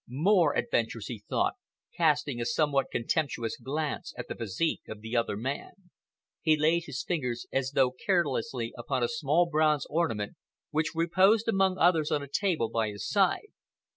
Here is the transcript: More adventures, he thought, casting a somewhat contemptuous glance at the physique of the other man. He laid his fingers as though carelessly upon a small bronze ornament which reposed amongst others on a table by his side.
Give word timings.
More 0.09 0.55
adventures, 0.57 1.05
he 1.09 1.23
thought, 1.29 1.53
casting 1.95 2.41
a 2.41 2.45
somewhat 2.45 2.89
contemptuous 2.91 3.55
glance 3.57 4.15
at 4.17 4.27
the 4.27 4.33
physique 4.35 4.81
of 4.87 5.01
the 5.01 5.15
other 5.15 5.37
man. 5.37 5.91
He 6.41 6.57
laid 6.57 6.85
his 6.85 7.03
fingers 7.03 7.45
as 7.51 7.73
though 7.75 7.91
carelessly 7.91 8.73
upon 8.75 9.03
a 9.03 9.07
small 9.07 9.45
bronze 9.45 9.85
ornament 9.91 10.37
which 10.71 10.95
reposed 10.95 11.47
amongst 11.47 11.77
others 11.77 12.09
on 12.09 12.23
a 12.23 12.27
table 12.27 12.67
by 12.67 12.89
his 12.89 13.07
side. 13.07 13.49